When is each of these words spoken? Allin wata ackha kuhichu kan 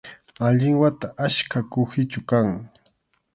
Allin 0.45 0.75
wata 0.81 1.07
ackha 1.25 1.59
kuhichu 1.71 2.19
kan 2.29 2.47